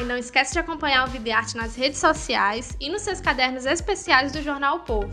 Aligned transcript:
E 0.00 0.04
não 0.04 0.16
esquece 0.16 0.52
de 0.54 0.58
acompanhar 0.58 1.06
o 1.06 1.10
Vida 1.10 1.28
e 1.28 1.32
Arte 1.32 1.56
nas 1.56 1.76
redes 1.76 1.98
sociais 1.98 2.76
e 2.80 2.88
nos 2.88 3.02
seus 3.02 3.20
cadernos 3.20 3.66
especiais 3.66 4.32
do 4.32 4.42
Jornal 4.42 4.76
o 4.76 4.80
Povo. 4.80 5.12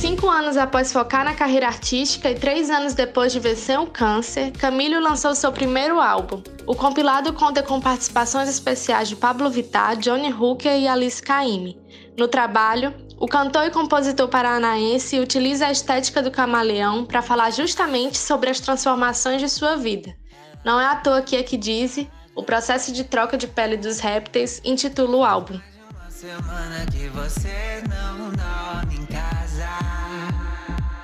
Cinco 0.00 0.28
anos 0.28 0.56
após 0.56 0.92
focar 0.92 1.24
na 1.24 1.34
carreira 1.34 1.66
artística 1.66 2.30
e 2.30 2.34
três 2.34 2.70
anos 2.70 2.92
depois 2.92 3.32
de 3.32 3.38
vencer 3.38 3.78
um 3.78 3.86
câncer, 3.86 4.50
Camilo 4.52 5.00
lançou 5.00 5.34
seu 5.34 5.52
primeiro 5.52 6.00
álbum. 6.00 6.42
O 6.66 6.74
compilado 6.74 7.32
conta 7.32 7.62
com 7.62 7.80
participações 7.80 8.48
especiais 8.48 9.08
de 9.08 9.16
Pablo 9.16 9.48
Vittar, 9.48 9.96
Johnny 9.96 10.32
Hooker 10.32 10.78
e 10.78 10.88
Alice 10.88 11.22
Caymmi. 11.22 11.78
No 12.18 12.26
trabalho, 12.26 12.92
o 13.20 13.28
cantor 13.28 13.66
e 13.66 13.70
compositor 13.70 14.28
paranaense 14.28 15.20
utiliza 15.20 15.66
a 15.66 15.70
estética 15.70 16.22
do 16.22 16.30
camaleão 16.30 17.04
para 17.04 17.20
falar 17.20 17.50
justamente 17.50 18.16
sobre 18.16 18.48
as 18.48 18.58
transformações 18.58 19.42
de 19.42 19.48
sua 19.48 19.76
vida. 19.76 20.16
Não 20.64 20.80
é 20.80 20.86
à 20.86 20.96
toa 20.96 21.20
que 21.20 21.36
aqui 21.36 21.58
diz 21.58 22.06
o 22.34 22.42
processo 22.42 22.90
de 22.92 23.04
troca 23.04 23.36
de 23.36 23.46
pele 23.46 23.76
dos 23.76 24.00
répteis 24.00 24.62
intitula 24.64 25.16
o 25.18 25.22
álbum. 25.22 25.60
Semana 26.08 26.86
que 26.90 27.08
você 27.08 27.82
não 27.90 28.30
dorme 28.30 28.96
em 28.96 29.04
casa. 29.04 29.68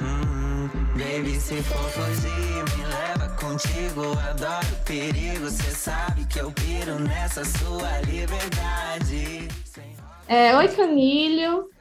Hum, 0.01 0.71
baby, 0.95 1.39
se 1.39 1.63
for 1.63 1.91
fugir, 1.91 2.79
me 2.79 2.85
leva 2.87 3.29
contigo. 3.37 4.19
Adoro 4.31 4.77
perigo, 4.87 5.51
cê 5.51 5.71
sabe 5.71 6.25
que 6.25 6.39
eu 6.39 6.51
piro 6.51 6.99
nessa 6.99 7.45
sua 7.45 8.01
liberdade. 8.01 9.49
É, 10.29 10.57
oi, 10.57 10.69
Camilo. 10.69 11.76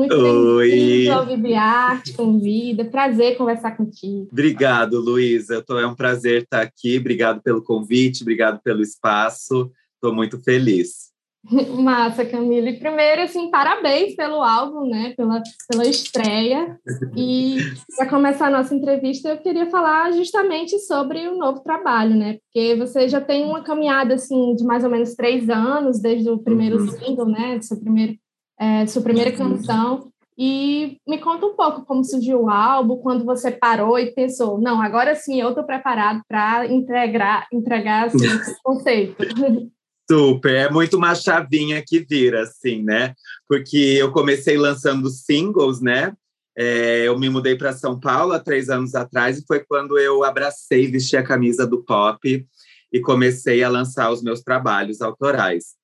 Muito 0.00 0.16
bem-vindo 0.16 1.12
ao 1.12 1.26
Vive 1.26 1.54
Arte, 1.54 2.14
convida. 2.14 2.86
Prazer 2.86 3.36
conversar 3.36 3.76
contigo. 3.76 4.28
Obrigado, 4.32 4.98
Luísa. 4.98 5.62
É 5.68 5.86
um 5.86 5.94
prazer 5.94 6.44
estar 6.44 6.62
aqui. 6.62 6.96
Obrigado 6.96 7.42
pelo 7.42 7.62
convite, 7.62 8.22
obrigado 8.22 8.62
pelo 8.62 8.80
espaço. 8.80 9.70
Estou 9.96 10.14
muito 10.14 10.42
feliz. 10.42 11.10
Massa, 11.82 12.24
Camila. 12.24 12.70
E 12.70 12.78
primeiro, 12.78 13.20
assim, 13.20 13.50
parabéns 13.50 14.16
pelo 14.16 14.42
álbum, 14.42 14.88
né? 14.88 15.12
Pela, 15.14 15.42
pela 15.70 15.86
estreia. 15.86 16.78
E 17.14 17.58
para 17.94 18.08
começar 18.08 18.46
a 18.46 18.50
nossa 18.50 18.74
entrevista, 18.74 19.28
eu 19.28 19.36
queria 19.36 19.66
falar 19.66 20.12
justamente 20.12 20.78
sobre 20.78 21.28
o 21.28 21.36
novo 21.36 21.60
trabalho, 21.60 22.16
né? 22.16 22.38
Porque 22.44 22.74
você 22.74 23.06
já 23.06 23.20
tem 23.20 23.44
uma 23.44 23.62
caminhada, 23.62 24.14
assim, 24.14 24.54
de 24.54 24.64
mais 24.64 24.82
ou 24.82 24.88
menos 24.88 25.14
três 25.14 25.50
anos, 25.50 26.00
desde 26.00 26.30
o 26.30 26.38
primeiro 26.38 26.80
uhum. 26.80 26.88
single, 26.88 27.26
né? 27.26 27.58
Do 27.58 27.64
seu 27.66 27.78
primeiro, 27.78 28.14
é, 28.60 28.86
sua 28.86 29.00
primeira 29.00 29.30
uhum. 29.30 29.36
canção. 29.36 30.12
E 30.36 30.98
me 31.06 31.18
conta 31.18 31.46
um 31.46 31.54
pouco 31.54 31.84
como 31.84 32.04
surgiu 32.04 32.42
o 32.42 32.50
álbum, 32.50 32.96
quando 32.96 33.24
você 33.24 33.50
parou 33.50 33.98
e 33.98 34.12
pensou, 34.12 34.58
não, 34.58 34.80
agora 34.80 35.14
sim 35.14 35.40
eu 35.40 35.50
estou 35.50 35.64
preparado 35.64 36.22
para 36.26 36.66
entregar, 36.66 37.46
entregar 37.52 38.06
assim, 38.06 38.24
esse 38.40 38.56
conceito. 38.62 39.16
Super, 40.10 40.54
é 40.56 40.70
muito 40.70 40.96
uma 40.96 41.14
chavinha 41.14 41.82
que 41.86 42.00
vira, 42.00 42.42
assim, 42.42 42.82
né? 42.82 43.14
Porque 43.46 43.76
eu 43.76 44.10
comecei 44.10 44.56
lançando 44.56 45.08
singles, 45.08 45.80
né? 45.80 46.12
É, 46.56 47.06
eu 47.06 47.16
me 47.18 47.28
mudei 47.28 47.56
para 47.56 47.72
São 47.72 47.98
Paulo 47.98 48.32
há 48.32 48.40
três 48.40 48.68
anos 48.68 48.94
atrás 48.94 49.38
e 49.38 49.46
foi 49.46 49.60
quando 49.60 49.98
eu 49.98 50.24
abracei, 50.24 50.90
vesti 50.90 51.16
a 51.16 51.22
camisa 51.22 51.64
do 51.64 51.84
pop 51.84 52.44
e 52.92 53.00
comecei 53.00 53.62
a 53.62 53.68
lançar 53.68 54.10
os 54.10 54.20
meus 54.20 54.40
trabalhos 54.40 55.00
autorais. 55.00 55.79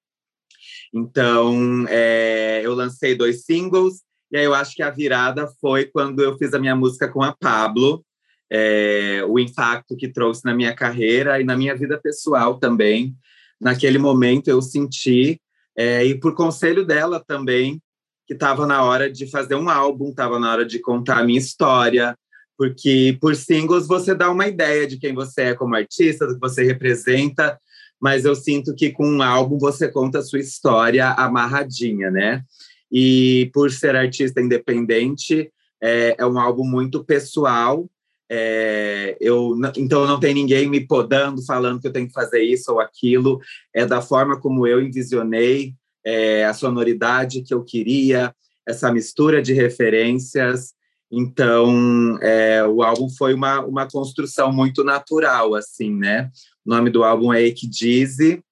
Então, 0.95 1.85
é, 1.89 2.61
eu 2.65 2.75
lancei 2.75 3.15
dois 3.15 3.45
singles 3.45 4.07
e 4.31 4.37
aí 4.37 4.45
eu 4.45 4.55
acho 4.55 4.75
que 4.75 4.83
a 4.83 4.91
virada 4.91 5.49
foi 5.61 5.85
quando 5.87 6.23
eu 6.23 6.37
fiz 6.37 6.53
a 6.53 6.59
minha 6.59 6.75
música 6.75 7.09
com 7.09 7.23
a 7.23 7.33
Pablo, 7.33 8.05
é, 8.51 9.23
o 9.29 9.39
impacto 9.39 9.97
que 9.97 10.09
trouxe 10.09 10.45
na 10.45 10.55
minha 10.55 10.75
carreira 10.75 11.41
e 11.41 11.45
na 11.45 11.57
minha 11.57 11.77
vida 11.77 11.99
pessoal 12.01 12.59
também. 12.59 13.15
Naquele 13.61 13.99
momento 13.99 14.49
eu 14.49 14.61
senti, 14.61 15.41
é, 15.77 16.05
e 16.05 16.19
por 16.19 16.35
conselho 16.35 16.85
dela 16.85 17.23
também, 17.25 17.81
que 18.27 18.35
estava 18.35 18.67
na 18.67 18.83
hora 18.83 19.11
de 19.11 19.31
fazer 19.31 19.55
um 19.55 19.71
álbum, 19.71 20.11
estava 20.11 20.39
na 20.39 20.51
hora 20.51 20.67
de 20.67 20.81
contar 20.81 21.19
a 21.19 21.25
minha 21.25 21.39
história, 21.39 22.17
porque 22.59 23.17
por 23.21 23.37
singles 23.37 23.87
você 23.87 24.15
dá 24.15 24.31
uma 24.31 24.49
ideia 24.49 24.87
de 24.87 24.99
quem 24.99 25.15
você 25.15 25.43
é 25.43 25.55
como 25.55 25.77
artista, 25.77 26.27
do 26.27 26.35
que 26.35 26.41
você 26.41 26.65
representa, 26.65 27.59
mas 28.01 28.25
eu 28.25 28.35
sinto 28.35 28.75
que 28.75 28.91
com 28.91 29.07
um 29.07 29.23
álbum 29.23 29.59
você 29.59 29.89
conta 29.89 30.19
a 30.19 30.23
sua 30.23 30.41
história 30.41 31.11
amarradinha, 31.11 32.11
né? 32.11 32.43
E 32.91 33.51
por 33.53 33.71
ser 33.71 33.97
artista 33.97 34.41
independente, 34.41 35.51
é, 35.83 36.15
é 36.19 36.27
um 36.27 36.39
álbum 36.39 36.65
muito 36.65 37.05
pessoal, 37.05 37.89
é, 38.29 39.17
eu, 39.21 39.57
então 39.77 40.07
não 40.07 40.19
tem 40.19 40.35
ninguém 40.35 40.69
me 40.69 40.81
podando, 40.81 41.45
falando 41.45 41.81
que 41.81 41.87
eu 41.87 41.93
tenho 41.93 42.09
que 42.09 42.13
fazer 42.13 42.43
isso 42.43 42.73
ou 42.73 42.81
aquilo. 42.81 43.41
É 43.75 43.87
da 43.87 44.03
forma 44.03 44.41
como 44.41 44.67
eu 44.67 44.81
envisionei 44.81 45.75
é, 46.05 46.45
a 46.45 46.53
sonoridade 46.53 47.43
que 47.43 47.55
eu 47.55 47.63
queria, 47.63 48.35
essa 48.67 48.93
mistura 48.93 49.41
de 49.41 49.53
referências. 49.53 50.75
Então, 51.11 52.19
é, 52.21 52.65
o 52.65 52.83
álbum 52.83 53.09
foi 53.09 53.33
uma, 53.33 53.61
uma 53.61 53.89
construção 53.89 54.53
muito 54.53 54.83
natural, 54.83 55.55
assim, 55.55 55.95
né? 55.95 56.31
O 56.67 56.71
nome 56.71 56.91
do 56.91 57.05
álbum 57.05 57.33
é 57.33 57.43
Equidize, 57.43 58.43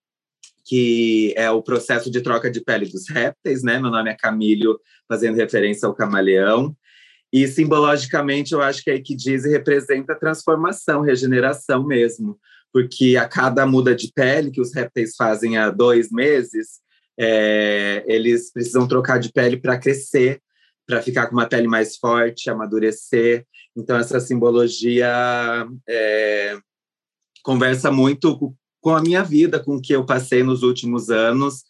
que 0.65 1.35
é 1.37 1.51
o 1.51 1.61
processo 1.61 2.09
de 2.09 2.21
troca 2.21 2.49
de 2.49 2.61
pele 2.61 2.87
dos 2.87 3.11
répteis, 3.11 3.65
né? 3.65 3.81
Meu 3.81 3.91
nome 3.91 4.09
é 4.09 4.15
Camilo, 4.15 4.81
fazendo 5.09 5.35
referência 5.35 5.87
ao 5.87 5.95
camaleão. 5.95 6.77
E 7.33 7.49
simbologicamente, 7.49 8.53
eu 8.53 8.63
acho 8.63 8.85
que 8.85 8.91
a 8.91 8.95
Equidize 8.95 9.51
representa 9.51 10.15
transformação, 10.15 11.01
regeneração 11.01 11.85
mesmo, 11.85 12.39
porque 12.73 13.17
a 13.17 13.29
cada 13.29 13.67
muda 13.67 13.97
de 13.97 14.13
pele 14.15 14.53
que 14.53 14.61
os 14.61 14.73
répteis 14.73 15.17
fazem 15.17 15.59
há 15.59 15.69
dois 15.69 16.13
meses, 16.13 16.79
é, 17.19 18.05
eles 18.07 18.53
precisam 18.53 18.87
trocar 18.87 19.19
de 19.19 19.33
pele 19.33 19.57
para 19.57 19.77
crescer, 19.77 20.41
para 20.87 21.03
ficar 21.03 21.27
com 21.27 21.35
uma 21.35 21.49
pele 21.49 21.67
mais 21.67 21.97
forte, 21.97 22.49
amadurecer. 22.49 23.45
Então, 23.77 23.97
essa 23.97 24.21
simbologia 24.21 25.67
é, 25.89 26.57
conversa 27.45 27.93
muito 27.93 28.57
com 28.81 28.97
a 28.97 29.01
minha 29.01 29.23
vida, 29.23 29.61
com 29.61 29.77
o 29.77 29.81
que 29.81 29.95
eu 29.95 30.05
passei 30.05 30.43
nos 30.43 30.65
últimos 30.65 31.11
anos. 31.11 31.63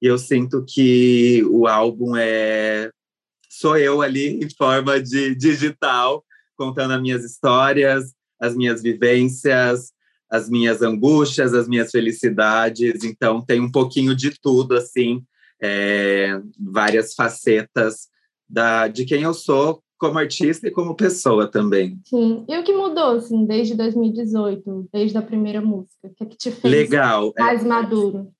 E 0.00 0.06
eu 0.06 0.18
sinto 0.18 0.64
que 0.64 1.42
o 1.50 1.66
álbum 1.66 2.14
é 2.14 2.90
sou 3.48 3.76
eu 3.76 4.02
ali 4.02 4.38
em 4.44 4.48
forma 4.50 5.00
de 5.00 5.34
digital, 5.34 6.24
contando 6.56 6.92
as 6.92 7.00
minhas 7.00 7.24
histórias, 7.24 8.12
as 8.40 8.54
minhas 8.54 8.82
vivências, 8.82 9.92
as 10.30 10.48
minhas 10.48 10.82
angústias, 10.82 11.54
as 11.54 11.66
minhas 11.68 11.90
felicidades. 11.90 13.04
Então, 13.04 13.40
tem 13.40 13.60
um 13.60 13.70
pouquinho 13.70 14.14
de 14.14 14.30
tudo, 14.40 14.76
assim, 14.76 15.24
é, 15.62 16.40
várias 16.58 17.14
facetas 17.14 18.08
da, 18.48 18.88
de 18.88 19.04
quem 19.04 19.22
eu 19.22 19.32
sou 19.32 19.83
como 19.98 20.18
artista 20.18 20.68
e 20.68 20.70
como 20.70 20.94
pessoa 20.94 21.50
também. 21.50 21.98
Sim. 22.04 22.44
E 22.48 22.58
o 22.58 22.64
que 22.64 22.72
mudou, 22.72 23.16
assim, 23.16 23.44
desde 23.44 23.74
2018, 23.74 24.88
desde 24.92 25.16
a 25.16 25.22
primeira 25.22 25.60
música? 25.60 26.08
O 26.08 26.14
que, 26.14 26.24
é 26.24 26.26
que 26.26 26.36
te 26.36 26.50
fez 26.50 26.72
Legal. 26.74 27.32
mais 27.38 27.64
é, 27.64 27.68
maduro? 27.68 28.34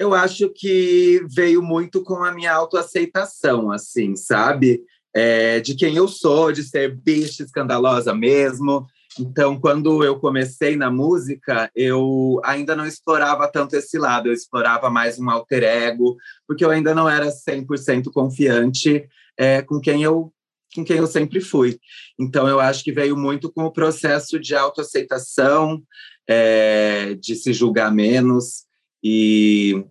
eu 0.00 0.14
acho 0.14 0.48
que 0.48 1.20
veio 1.28 1.62
muito 1.62 2.02
com 2.02 2.24
a 2.24 2.32
minha 2.32 2.54
autoaceitação, 2.54 3.70
assim, 3.70 4.16
sabe? 4.16 4.82
É, 5.14 5.60
de 5.60 5.74
quem 5.74 5.94
eu 5.94 6.08
sou, 6.08 6.50
de 6.50 6.62
ser 6.62 6.96
bicha 6.96 7.42
escandalosa 7.42 8.14
mesmo. 8.14 8.86
Então, 9.18 9.60
quando 9.60 10.02
eu 10.02 10.18
comecei 10.18 10.74
na 10.74 10.90
música, 10.90 11.70
eu 11.76 12.40
ainda 12.42 12.74
não 12.74 12.86
explorava 12.86 13.46
tanto 13.46 13.76
esse 13.76 13.98
lado, 13.98 14.28
eu 14.28 14.32
explorava 14.32 14.88
mais 14.88 15.18
um 15.18 15.28
alter 15.28 15.64
ego, 15.64 16.16
porque 16.48 16.64
eu 16.64 16.70
ainda 16.70 16.94
não 16.94 17.06
era 17.06 17.26
100% 17.26 18.04
confiante 18.10 19.06
é, 19.36 19.60
com 19.60 19.78
quem 19.78 20.02
eu 20.02 20.32
com 20.74 20.84
quem 20.84 20.96
eu 20.96 21.06
sempre 21.06 21.40
fui. 21.40 21.78
Então, 22.18 22.48
eu 22.48 22.60
acho 22.60 22.84
que 22.84 22.92
veio 22.92 23.16
muito 23.16 23.52
com 23.52 23.64
o 23.64 23.72
processo 23.72 24.38
de 24.38 24.54
autoaceitação, 24.54 25.82
é, 26.28 27.14
de 27.14 27.34
se 27.34 27.52
julgar 27.52 27.92
menos, 27.92 28.64
e, 29.02 29.84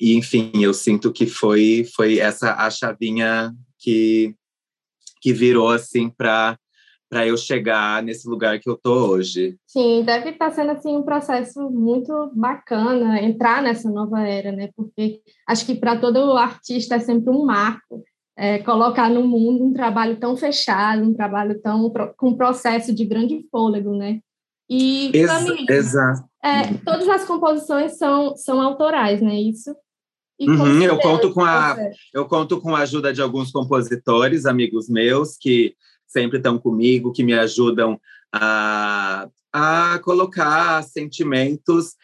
e, 0.00 0.14
enfim, 0.14 0.50
eu 0.54 0.72
sinto 0.72 1.12
que 1.12 1.26
foi, 1.26 1.86
foi 1.94 2.18
essa 2.18 2.54
a 2.54 2.70
chavinha 2.70 3.52
que, 3.78 4.34
que 5.20 5.32
virou 5.32 5.68
assim 5.68 6.08
para 6.08 6.58
para 7.10 7.26
eu 7.26 7.36
chegar 7.36 8.00
nesse 8.04 8.28
lugar 8.28 8.60
que 8.60 8.70
eu 8.70 8.78
tô 8.80 9.08
hoje. 9.08 9.58
Sim, 9.66 10.04
deve 10.04 10.30
estar 10.30 10.48
tá 10.48 10.54
sendo 10.54 10.70
assim 10.70 10.96
um 10.96 11.02
processo 11.02 11.68
muito 11.68 12.30
bacana 12.36 13.20
entrar 13.20 13.60
nessa 13.60 13.90
nova 13.90 14.20
era, 14.20 14.52
né? 14.52 14.70
Porque 14.76 15.20
acho 15.48 15.66
que 15.66 15.74
para 15.74 15.98
todo 15.98 16.36
artista 16.36 16.94
é 16.94 17.00
sempre 17.00 17.30
um 17.30 17.44
marco 17.44 18.04
é, 18.36 18.58
colocar 18.58 19.10
no 19.10 19.26
mundo 19.26 19.64
um 19.64 19.72
trabalho 19.72 20.16
tão 20.16 20.36
fechado, 20.36 21.02
um 21.02 21.14
trabalho 21.14 21.60
tão 21.60 21.92
com 22.16 22.36
processo 22.36 22.94
de 22.94 23.04
grande 23.04 23.44
fôlego, 23.50 23.94
né? 23.94 24.20
E 24.68 25.10
Ex 25.12 25.30
exato. 25.68 26.28
É, 26.42 26.74
todas 26.84 27.08
as 27.08 27.24
composições 27.24 27.98
são 27.98 28.36
são 28.36 28.60
autorais, 28.60 29.20
né? 29.20 29.34
Isso. 29.34 29.74
Uhum, 30.40 30.82
eu 30.82 30.98
conto 30.98 31.34
com 31.34 31.44
a 31.44 31.76
eu 32.14 32.26
conto 32.26 32.60
com 32.60 32.74
a 32.74 32.80
ajuda 32.80 33.12
de 33.12 33.20
alguns 33.20 33.50
compositores, 33.50 34.46
amigos 34.46 34.88
meus 34.88 35.36
que 35.36 35.74
sempre 36.06 36.38
estão 36.38 36.58
comigo, 36.58 37.12
que 37.12 37.22
me 37.22 37.34
ajudam 37.34 38.00
a, 38.32 39.28
a 39.52 39.98
colocar 40.02 40.82
sentimentos 40.82 41.94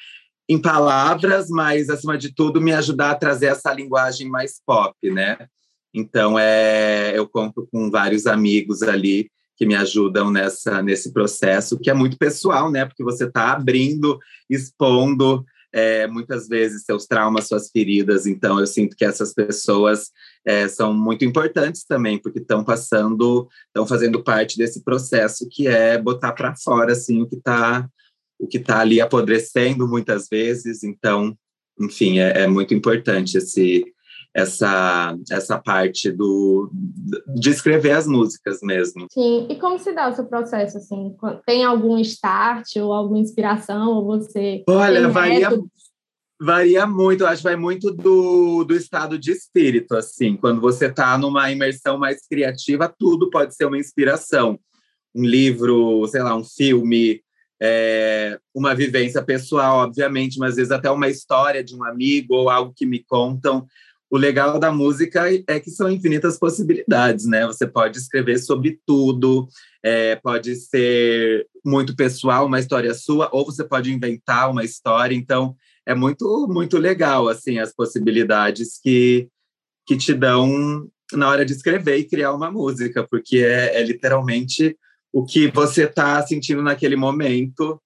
em 0.49 0.61
palavras, 0.61 1.49
mas, 1.49 1.90
acima 1.90 2.17
de 2.17 2.32
tudo, 2.32 2.61
me 2.61 2.73
ajudar 2.73 3.11
a 3.11 3.14
trazer 3.17 3.46
essa 3.46 3.73
linguagem 3.73 4.28
mais 4.28 4.61
pop, 4.64 4.94
né? 5.11 5.49
Então, 5.97 6.39
é, 6.39 7.19
eu 7.19 7.27
conto 7.27 7.67
com 7.73 7.91
vários 7.91 8.27
amigos 8.27 8.83
ali 8.83 9.31
que 9.57 9.65
me 9.65 9.75
ajudam 9.75 10.31
nessa, 10.31 10.83
nesse 10.83 11.11
processo, 11.11 11.79
que 11.79 11.89
é 11.89 11.95
muito 11.95 12.19
pessoal, 12.19 12.71
né? 12.71 12.85
Porque 12.85 13.03
você 13.03 13.25
está 13.25 13.53
abrindo, 13.53 14.19
expondo 14.51 15.43
é, 15.73 16.07
muitas 16.07 16.47
vezes 16.49 16.85
seus 16.85 17.07
traumas, 17.07 17.49
suas 17.49 17.71
feridas. 17.71 18.27
Então, 18.27 18.61
eu 18.61 18.67
sinto 18.67 18.95
que 18.95 19.07
essas 19.07 19.33
pessoas 19.33 20.11
é, 20.45 20.69
são 20.69 20.93
muito 20.93 21.25
importantes 21.25 21.85
também, 21.85 22.19
porque 22.19 22.41
estão 22.41 22.63
passando, 22.63 23.49
estão 23.69 23.87
fazendo 23.87 24.23
parte 24.23 24.59
desse 24.59 24.85
processo 24.85 25.49
que 25.51 25.67
é 25.67 25.97
botar 25.97 26.33
para 26.33 26.55
fora 26.55 26.93
assim 26.93 27.23
o 27.23 27.27
que 27.27 27.37
está 27.37 27.89
o 28.39 28.47
que 28.47 28.59
está 28.59 28.81
ali 28.81 29.01
apodrecendo 29.01 29.89
muitas 29.89 30.29
vezes. 30.29 30.85
Então, 30.85 31.35
enfim, 31.81 32.19
é, 32.19 32.43
é 32.43 32.47
muito 32.47 32.75
importante 32.75 33.39
esse 33.39 33.96
essa, 34.37 35.17
essa 35.31 35.59
parte 35.59 36.12
do, 36.12 36.71
de 37.35 37.49
escrever 37.49 37.93
as 37.93 38.06
músicas 38.06 38.59
mesmo. 38.62 39.06
Sim, 39.11 39.47
e 39.49 39.56
como 39.56 39.79
se 39.79 39.93
dá 39.93 40.11
o 40.11 40.12
seu 40.12 40.27
processo, 40.27 40.77
assim? 40.77 41.17
Tem 41.47 41.65
algum 41.65 41.99
start 42.00 42.77
ou 42.77 42.93
alguma 42.93 43.19
inspiração, 43.19 43.93
ou 43.93 44.05
você... 44.05 44.62
Olha, 44.69 45.09
varia, 45.09 45.49
varia 46.38 46.87
muito, 46.87 47.25
acho 47.25 47.38
que 47.38 47.49
vai 47.49 47.56
muito 47.56 47.91
do, 47.91 48.62
do 48.65 48.75
estado 48.75 49.19
de 49.19 49.33
espírito, 49.33 49.97
assim. 49.97 50.37
Quando 50.37 50.61
você 50.61 50.85
está 50.85 51.17
numa 51.17 51.50
imersão 51.50 51.97
mais 51.97 52.27
criativa, 52.29 52.94
tudo 52.99 53.31
pode 53.31 53.56
ser 53.56 53.65
uma 53.65 53.79
inspiração. 53.79 54.61
Um 55.15 55.25
livro, 55.25 56.06
sei 56.09 56.23
lá, 56.23 56.37
um 56.37 56.44
filme, 56.44 57.23
é, 57.59 58.38
uma 58.55 58.75
vivência 58.75 59.23
pessoal, 59.23 59.79
obviamente, 59.79 60.38
mas 60.38 60.50
às 60.50 60.56
vezes 60.56 60.73
até 60.73 60.91
uma 60.91 61.09
história 61.09 61.65
de 61.65 61.75
um 61.75 61.83
amigo 61.83 62.35
ou 62.35 62.50
algo 62.50 62.75
que 62.77 62.85
me 62.85 63.03
contam 63.03 63.67
o 64.11 64.17
legal 64.17 64.58
da 64.58 64.70
música 64.70 65.25
é 65.47 65.58
que 65.58 65.70
são 65.70 65.91
infinitas 65.91 66.38
possibilidades, 66.38 67.26
né? 67.26 67.44
Você 67.47 67.67
pode 67.67 67.99
escrever 67.99 68.38
sobre 68.38 68.81
tudo, 68.87 69.49
é, 69.82 70.17
pode 70.17 70.55
ser 70.55 71.47
muito 71.64 71.97
pessoal, 71.97 72.47
uma 72.47 72.61
história 72.61 72.94
sua, 72.94 73.29
ou 73.32 73.44
você 73.44 73.64
pode 73.64 73.93
inventar 73.93 74.50
uma 74.50 74.64
história. 74.64 75.14
Então, 75.14 75.56
é 75.85 75.94
muito, 75.94 76.47
muito 76.49 76.79
legal, 76.79 77.29
assim, 77.29 77.58
as 77.58 77.75
possibilidades 77.75 78.79
que, 78.81 79.29
que 79.87 79.97
te 79.97 80.14
dão 80.14 80.88
na 81.12 81.29
hora 81.29 81.44
de 81.44 81.52
escrever 81.52 81.99
e 81.99 82.09
criar 82.09 82.32
uma 82.32 82.50
música, 82.50 83.06
porque 83.09 83.38
é, 83.38 83.81
é 83.81 83.82
literalmente 83.82 84.76
o 85.12 85.25
que 85.25 85.49
você 85.49 85.85
está 85.85 86.25
sentindo 86.25 86.62
naquele 86.62 86.97
momento. 86.97 87.81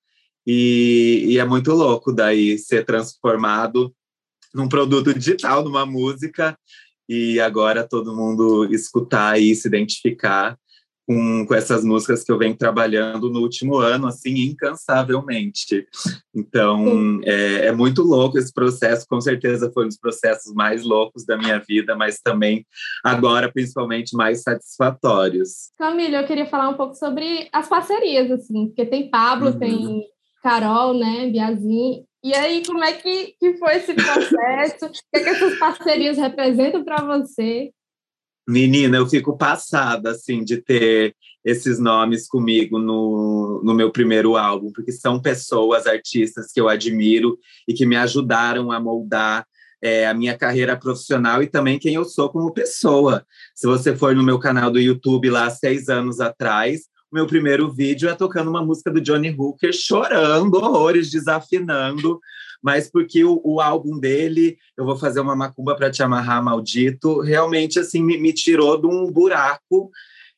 E, 0.46 1.26
e 1.28 1.38
é 1.38 1.44
muito 1.44 1.72
louco 1.72 2.12
daí 2.12 2.58
ser 2.58 2.84
transformado 2.84 3.94
num 4.54 4.68
produto 4.68 5.12
digital, 5.14 5.62
numa 5.64 5.86
música, 5.86 6.56
e 7.08 7.40
agora 7.40 7.86
todo 7.86 8.14
mundo 8.14 8.72
escutar 8.72 9.40
e 9.40 9.54
se 9.54 9.66
identificar 9.66 10.56
com, 11.10 11.44
com 11.44 11.54
essas 11.54 11.84
músicas 11.84 12.22
que 12.22 12.30
eu 12.30 12.38
venho 12.38 12.56
trabalhando 12.56 13.28
no 13.28 13.40
último 13.40 13.78
ano, 13.78 14.06
assim, 14.06 14.32
incansavelmente. 14.42 15.84
Então, 16.32 17.20
é, 17.24 17.66
é, 17.66 17.72
muito 17.72 18.02
louco 18.02 18.38
esse 18.38 18.52
processo, 18.52 19.06
com 19.10 19.20
certeza 19.20 19.72
foi 19.74 19.86
um 19.86 19.88
dos 19.88 19.98
processos 19.98 20.54
mais 20.54 20.84
loucos 20.84 21.26
da 21.26 21.36
minha 21.36 21.58
vida, 21.58 21.96
mas 21.96 22.20
também 22.20 22.64
agora, 23.04 23.50
principalmente, 23.50 24.16
mais 24.16 24.42
satisfatórios. 24.42 25.72
Camila, 25.76 26.18
eu 26.18 26.26
queria 26.28 26.46
falar 26.46 26.68
um 26.68 26.76
pouco 26.76 26.94
sobre 26.94 27.48
as 27.52 27.68
parcerias, 27.68 28.30
assim, 28.30 28.68
porque 28.68 28.86
tem 28.86 29.10
Pablo, 29.10 29.48
uhum. 29.48 29.58
tem 29.58 30.04
Carol, 30.44 30.94
né, 30.94 31.28
Biazin, 31.28 32.04
e 32.22 32.34
aí, 32.34 32.62
como 32.66 32.84
é 32.84 32.92
que, 32.92 33.34
que 33.38 33.56
foi 33.58 33.76
esse 33.76 33.94
processo? 33.94 34.86
o 34.86 34.90
que, 34.90 35.00
é 35.14 35.20
que 35.20 35.28
essas 35.28 35.58
parcerias 35.58 36.18
representam 36.18 36.84
para 36.84 37.02
você? 37.04 37.70
Menina, 38.48 38.96
eu 38.96 39.06
fico 39.06 39.36
passada, 39.36 40.10
assim, 40.10 40.44
de 40.44 40.58
ter 40.60 41.14
esses 41.44 41.78
nomes 41.78 42.28
comigo 42.28 42.78
no, 42.78 43.62
no 43.64 43.74
meu 43.74 43.90
primeiro 43.90 44.36
álbum, 44.36 44.70
porque 44.72 44.92
são 44.92 45.20
pessoas, 45.20 45.86
artistas 45.86 46.52
que 46.52 46.60
eu 46.60 46.68
admiro 46.68 47.38
e 47.66 47.72
que 47.72 47.86
me 47.86 47.96
ajudaram 47.96 48.70
a 48.70 48.80
moldar 48.80 49.46
é, 49.82 50.06
a 50.06 50.12
minha 50.12 50.36
carreira 50.36 50.76
profissional 50.76 51.42
e 51.42 51.46
também 51.46 51.78
quem 51.78 51.94
eu 51.94 52.04
sou 52.04 52.28
como 52.28 52.52
pessoa. 52.52 53.24
Se 53.54 53.66
você 53.66 53.96
for 53.96 54.14
no 54.14 54.22
meu 54.22 54.38
canal 54.38 54.70
do 54.70 54.78
YouTube 54.78 55.30
lá 55.30 55.48
seis 55.48 55.88
anos 55.88 56.20
atrás, 56.20 56.82
meu 57.12 57.26
primeiro 57.26 57.70
vídeo 57.72 58.08
é 58.08 58.14
tocando 58.14 58.48
uma 58.48 58.64
música 58.64 58.90
do 58.90 59.00
Johnny 59.00 59.30
Hooker, 59.30 59.72
chorando, 59.72 60.54
horrores, 60.54 61.10
desafinando, 61.10 62.20
mas 62.62 62.90
porque 62.90 63.24
o, 63.24 63.40
o 63.44 63.60
álbum 63.60 63.98
dele, 63.98 64.56
Eu 64.76 64.84
Vou 64.84 64.96
Fazer 64.96 65.20
Uma 65.20 65.34
Macumba 65.34 65.74
para 65.74 65.90
Te 65.90 66.02
Amarrar, 66.02 66.42
Maldito, 66.42 67.20
realmente, 67.20 67.78
assim, 67.78 68.02
me, 68.02 68.18
me 68.18 68.32
tirou 68.32 68.80
de 68.80 68.86
um 68.86 69.10
buraco 69.10 69.90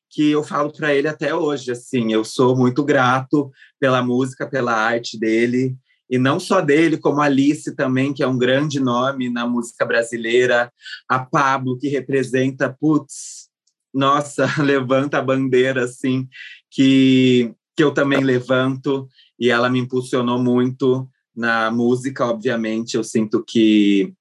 que 0.08 0.30
eu 0.30 0.42
falo 0.42 0.72
para 0.72 0.94
ele 0.94 1.08
até 1.08 1.34
hoje, 1.34 1.72
assim, 1.72 2.12
eu 2.12 2.24
sou 2.24 2.56
muito 2.56 2.84
grato 2.84 3.50
pela 3.80 4.02
música, 4.02 4.46
pela 4.46 4.74
arte 4.74 5.18
dele, 5.18 5.74
e 6.08 6.18
não 6.18 6.38
só 6.38 6.60
dele, 6.60 6.98
como 6.98 7.22
Alice 7.22 7.74
também, 7.74 8.12
que 8.12 8.22
é 8.22 8.26
um 8.26 8.36
grande 8.36 8.78
nome 8.78 9.30
na 9.30 9.46
música 9.46 9.86
brasileira, 9.86 10.70
a 11.08 11.18
Pablo, 11.18 11.78
que 11.78 11.88
representa, 11.88 12.76
putz, 12.78 13.48
nossa, 13.92 14.46
levanta 14.62 15.18
a 15.18 15.22
bandeira, 15.22 15.84
assim, 15.84 16.28
que, 16.70 17.52
que 17.76 17.84
eu 17.84 17.92
também 17.92 18.22
levanto, 18.22 19.08
e 19.38 19.50
ela 19.50 19.68
me 19.68 19.78
impulsionou 19.78 20.38
muito 20.38 21.08
na 21.34 21.70
música, 21.70 22.26
obviamente. 22.26 22.96
Eu 22.96 23.04
sinto 23.04 23.44
que, 23.44 24.12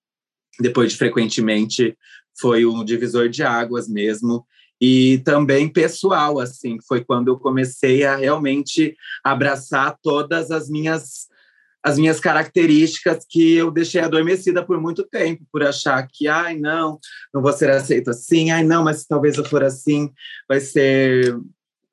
depois 0.59 0.91
de 0.91 0.97
frequentemente, 0.97 1.97
foi 2.39 2.65
um 2.65 2.83
divisor 2.83 3.29
de 3.29 3.43
águas 3.43 3.87
mesmo. 3.87 4.45
E 4.79 5.19
também 5.19 5.69
pessoal, 5.69 6.39
assim, 6.39 6.79
foi 6.87 7.03
quando 7.03 7.27
eu 7.27 7.37
comecei 7.37 8.03
a 8.03 8.15
realmente 8.15 8.95
abraçar 9.23 9.95
todas 10.01 10.49
as 10.49 10.69
minhas 10.69 11.27
as 11.83 11.97
minhas 11.97 12.19
características 12.19 13.25
que 13.27 13.55
eu 13.55 13.71
deixei 13.71 14.01
adormecida 14.01 14.63
por 14.63 14.79
muito 14.79 15.03
tempo, 15.03 15.43
por 15.51 15.63
achar 15.63 16.07
que, 16.07 16.27
ai, 16.27 16.57
não, 16.57 16.99
não 17.33 17.41
vou 17.41 17.51
ser 17.51 17.69
aceito 17.71 18.11
assim, 18.11 18.51
ai, 18.51 18.63
não, 18.63 18.83
mas 18.83 19.05
talvez 19.05 19.37
eu 19.37 19.45
for 19.45 19.63
assim, 19.63 20.11
vai 20.47 20.59
ser 20.59 21.35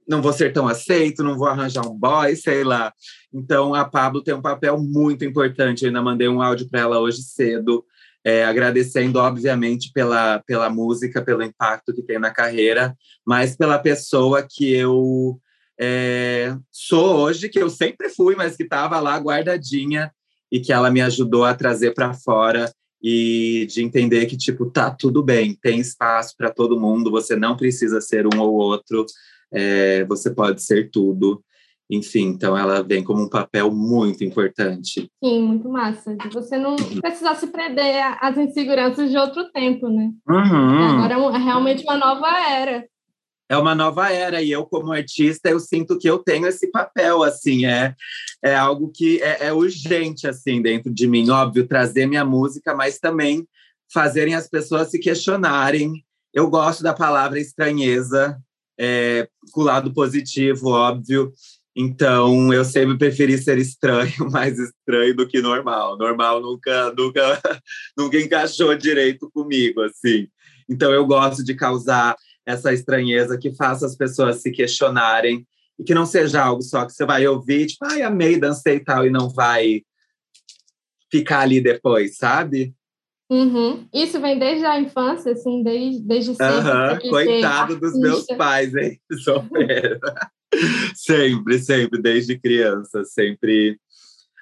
não 0.09 0.23
vou 0.23 0.33
ser 0.33 0.55
tão 0.55 0.67
aceito, 0.67 1.23
não 1.23 1.37
vou 1.37 1.47
arranjar 1.47 1.87
um 1.87 1.95
boy, 1.95 2.35
sei 2.35 2.65
lá. 2.65 2.93
Então, 3.33 3.75
a 3.75 3.85
Pablo 3.85 4.23
tem 4.23 4.33
um 4.33 4.41
papel 4.41 4.79
muito 4.79 5.23
importante. 5.23 5.83
Eu 5.83 5.89
ainda 5.89 6.01
mandei 6.01 6.27
um 6.27 6.41
áudio 6.41 6.67
para 6.67 6.81
ela 6.81 6.99
hoje 6.99 7.23
cedo, 7.23 7.85
é, 8.25 8.43
agradecendo, 8.43 9.19
obviamente, 9.19 9.93
pela, 9.93 10.43
pela 10.47 10.71
música, 10.71 11.21
pelo 11.21 11.43
impacto 11.43 11.95
que 11.95 12.03
tem 12.03 12.19
na 12.19 12.31
carreira, 12.31 12.97
mas 13.25 13.55
pela 13.55 13.79
pessoa 13.79 14.47
que 14.49 14.73
eu 14.73 15.39
é, 15.81 16.57
sou 16.71 17.17
hoje, 17.17 17.49
que 17.49 17.59
eu 17.59 17.71
sempre 17.71 18.09
fui, 18.09 18.35
mas 18.35 18.57
que 18.57 18.65
estava 18.65 19.01
lá 19.01 19.17
guardadinha 19.17 20.11
e 20.51 20.61
que 20.61 20.73
ela 20.73 20.91
me 20.91 21.01
ajudou 21.01 21.45
a 21.45 21.55
trazer 21.55 21.93
para 21.95 22.15
fora 22.15 22.73
e 23.03 23.67
de 23.71 23.83
entender 23.83 24.27
que, 24.27 24.37
tipo, 24.37 24.71
tá 24.71 24.91
tudo 24.91 25.23
bem, 25.23 25.57
tem 25.61 25.79
espaço 25.79 26.35
para 26.37 26.51
todo 26.51 26.81
mundo, 26.81 27.11
você 27.11 27.37
não 27.37 27.57
precisa 27.57 28.01
ser 28.01 28.27
um 28.27 28.41
ou 28.41 28.55
outro 28.55 29.07
é, 29.53 30.05
você 30.05 30.31
pode 30.31 30.63
ser 30.63 30.91
tudo. 30.91 31.43
Enfim, 31.91 32.27
então 32.27 32.57
ela 32.57 32.83
vem 32.83 33.03
como 33.03 33.23
um 33.23 33.31
papel 33.31 33.71
muito 33.71 34.23
importante. 34.23 35.11
Sim, 35.25 35.43
muito 35.43 35.71
massa. 35.71 36.15
De 36.17 36.29
você 36.29 36.59
não 36.59 36.77
precisar 36.77 37.35
se 37.37 37.47
prender 37.47 38.03
às 38.21 38.37
inseguranças 38.37 39.11
de 39.11 39.17
outro 39.17 39.51
tempo, 39.53 39.89
né? 39.89 40.11
Uhum. 40.29 41.03
Agora 41.03 41.15
é 41.35 41.39
realmente 41.39 41.83
uma 41.85 41.97
nova 41.97 42.29
era. 42.47 42.87
É 43.49 43.57
uma 43.57 43.75
nova 43.75 44.13
era 44.13 44.43
e 44.43 44.51
eu 44.51 44.65
como 44.67 44.93
artista 44.93 45.49
eu 45.49 45.59
sinto 45.59 45.99
que 45.99 46.09
eu 46.09 46.19
tenho 46.19 46.47
esse 46.47 46.71
papel 46.71 47.23
assim 47.23 47.65
é 47.65 47.95
é 48.45 48.55
algo 48.55 48.91
que 48.95 49.23
é, 49.23 49.47
é 49.47 49.53
urgente 49.53 50.29
assim 50.29 50.61
dentro 50.61 50.93
de 50.93 51.07
mim 51.07 51.31
óbvio 51.31 51.67
trazer 51.67 52.07
minha 52.07 52.25
música 52.25 52.75
mas 52.75 52.99
também 52.99 53.47
fazerem 53.93 54.35
as 54.35 54.49
pessoas 54.49 54.91
se 54.91 54.99
questionarem 54.99 56.05
eu 56.35 56.51
gosto 56.51 56.83
da 56.83 56.93
palavra 56.93 57.41
estranheza 57.41 58.39
é, 58.79 59.29
com 59.53 59.63
o 59.63 59.65
lado 59.65 59.93
positivo, 59.93 60.69
óbvio. 60.69 61.33
Então, 61.75 62.53
eu 62.53 62.65
sempre 62.65 62.97
preferi 62.97 63.37
ser 63.37 63.59
estranho, 63.59 64.13
mais 64.31 64.59
estranho 64.59 65.15
do 65.17 65.27
que 65.27 65.41
normal. 65.41 65.99
Normal 65.99 66.41
nunca, 66.41 66.93
nunca, 66.93 67.41
nunca 67.97 68.21
encaixou 68.21 68.75
direito 68.77 69.31
comigo, 69.33 69.83
assim. 69.83 70.29
Então, 70.69 70.93
eu 70.93 71.05
gosto 71.07 71.45
de 71.45 71.55
causar 71.55 72.17
essa 72.49 72.73
estranheza 72.73 73.37
que 73.37 73.55
faça 73.55 73.85
as 73.85 73.95
pessoas 73.95 74.41
se 74.41 74.51
questionarem 74.51 75.47
e 75.79 75.85
que 75.85 75.93
não 75.93 76.07
seja 76.07 76.43
algo 76.43 76.63
só 76.63 76.87
que 76.87 76.95
você 76.95 77.05
vai 77.05 77.27
ouvir, 77.27 77.67
tipo, 77.67 77.85
ai, 77.85 78.01
amei, 78.01 78.41
dancei 78.41 78.77
e 78.77 78.81
tal, 78.81 79.07
e 79.07 79.11
não 79.11 79.29
vai 79.29 79.83
ficar 81.11 81.41
ali 81.41 81.61
depois, 81.61 82.17
sabe? 82.17 82.75
Uhum. 83.31 83.87
Isso 83.93 84.19
vem 84.19 84.39
desde 84.39 84.65
a 84.65 84.81
infância, 84.81 85.33
assim, 85.33 85.63
desde, 85.63 86.01
desde 86.01 86.35
sempre. 86.35 87.07
Uhum. 87.07 87.11
Coitado 87.11 87.79
dos 87.79 87.93
meus 88.01 88.25
pais, 88.25 88.75
hein? 88.75 88.99
sempre, 90.97 91.59
sempre, 91.59 92.01
desde 92.01 92.39
criança, 92.39 93.05
sempre. 93.05 93.79